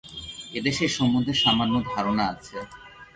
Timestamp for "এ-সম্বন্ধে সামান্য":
0.85-1.75